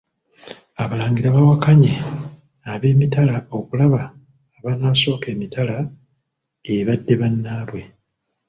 [0.83, 1.91] Abalagira bawakanye
[2.73, 4.01] ab'emitala okulaba
[4.57, 5.75] abanaasooka emitala
[6.73, 7.81] ebadde bannaabwe.